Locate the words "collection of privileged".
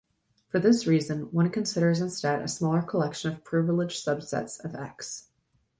2.81-4.03